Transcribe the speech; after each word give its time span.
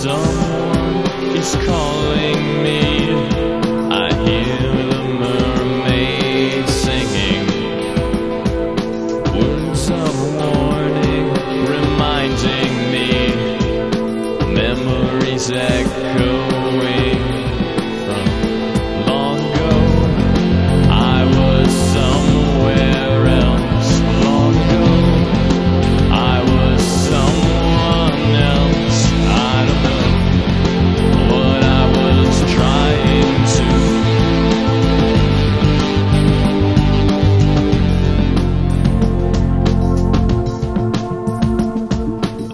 Someone 0.00 1.04
is 1.36 1.54
calling 1.56 2.62
me. 2.62 2.80
I 3.92 4.08
hear 4.24 4.62
the 4.92 5.02
mermaid 5.20 6.66
singing. 6.70 7.46
Words 9.36 9.90
of 9.90 10.14
warning 10.40 11.26
reminding 11.74 12.74
me. 12.94 13.08
Memories. 14.54 15.50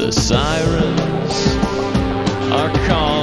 The 0.06 0.12
sirens 0.12 1.34
are 2.52 2.70
calling. 2.86 3.15